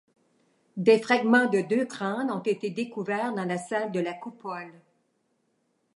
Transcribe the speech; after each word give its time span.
Des 0.77 0.97
fragments 0.99 1.45
de 1.45 1.61
deux 1.61 1.85
crânes 1.85 2.31
ont 2.31 2.41
été 2.41 2.71
découverts 2.71 3.35
dans 3.35 3.45
la 3.45 3.59
salle 3.59 3.91
de 3.91 3.99
la 3.99 4.15
coupole. 4.15 4.73